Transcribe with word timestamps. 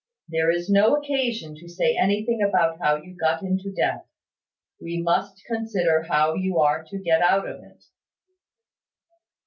There 0.29 0.49
is 0.49 0.67
no 0.67 0.95
occasion 0.95 1.53
to 1.57 1.69
say 1.69 1.95
anything 1.95 2.41
about 2.41 2.79
how 2.81 2.95
you 2.95 3.15
got 3.15 3.43
into 3.43 3.71
debt. 3.71 4.07
We 4.81 4.99
must 4.99 5.43
consider 5.45 6.01
how 6.01 6.33
you 6.33 6.57
are 6.57 6.83
to 6.85 6.97
get 6.97 7.21
out 7.21 7.47
of 7.47 7.63
it." 7.63 7.83